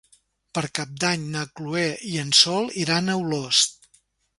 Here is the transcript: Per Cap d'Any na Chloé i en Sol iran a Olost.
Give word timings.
Per 0.57 0.63
Cap 0.79 0.95
d'Any 1.03 1.29
na 1.37 1.45
Chloé 1.61 1.85
i 2.15 2.17
en 2.25 2.35
Sol 2.43 2.75
iran 2.87 3.09
a 3.09 3.21
Olost. 3.25 3.93